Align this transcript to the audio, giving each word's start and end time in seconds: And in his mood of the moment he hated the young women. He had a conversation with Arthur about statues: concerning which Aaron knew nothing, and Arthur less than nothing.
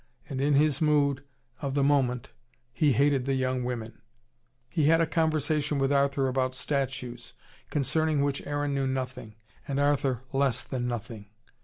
And 0.27 0.41
in 0.41 0.55
his 0.55 0.81
mood 0.81 1.23
of 1.61 1.75
the 1.75 1.83
moment 1.83 2.29
he 2.73 2.93
hated 2.93 3.25
the 3.25 3.35
young 3.35 3.63
women. 3.63 4.01
He 4.67 4.85
had 4.85 4.99
a 4.99 5.05
conversation 5.05 5.77
with 5.77 5.93
Arthur 5.93 6.27
about 6.27 6.55
statues: 6.55 7.33
concerning 7.69 8.23
which 8.23 8.41
Aaron 8.47 8.73
knew 8.73 8.87
nothing, 8.87 9.35
and 9.67 9.79
Arthur 9.79 10.23
less 10.33 10.63
than 10.63 10.87
nothing. 10.87 11.27